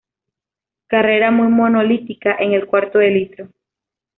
Carrera 0.87 1.29
muy 1.29 1.49
monolítica 1.49 2.35
en 2.39 2.53
el 2.53 2.65
cuarto 2.65 2.97
de 2.97 3.11
litro. 3.11 3.49